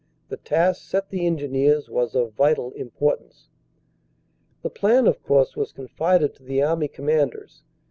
The 0.29 0.37
task 0.37 0.81
set 0.89 1.11
the 1.11 1.27
Engineers 1.27 1.87
was 1.87 2.15
of 2.15 2.33
vital 2.33 2.71
importance." 2.71 3.49
The 4.63 4.71
plan, 4.71 5.05
of 5.05 5.21
course, 5.21 5.55
was 5.55 5.71
confided 5.71 6.33
to 6.37 6.43
the 6.43 6.63
Army 6.63 6.87
Command 6.87 7.35
ers. 7.35 7.61